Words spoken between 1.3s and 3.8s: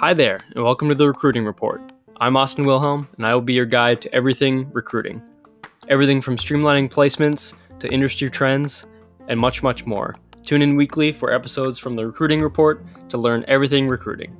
Report. I'm Austin Wilhelm, and I will be your